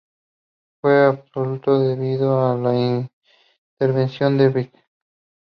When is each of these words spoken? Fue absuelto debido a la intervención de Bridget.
Fue 0.81 1.05
absuelto 1.05 1.79
debido 1.79 2.39
a 2.43 2.57
la 2.57 3.07
intervención 3.77 4.35
de 4.35 4.49
Bridget. 4.49 4.85